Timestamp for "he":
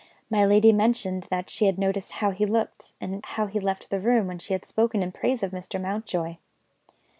2.31-2.47, 3.45-3.59